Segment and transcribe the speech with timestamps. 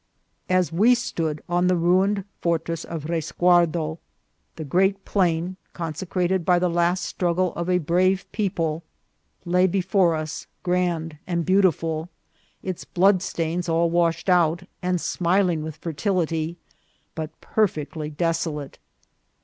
[0.49, 3.99] As we stood on the ruined fortress of Resguardo,
[4.55, 8.81] the great plain, consecrated by the last struggle of a brave people,
[9.45, 12.09] lay before us grand and beautiful,
[12.63, 16.57] its blood stains all washed out, and smiling with fertility,
[17.13, 18.79] but per fectly desolate.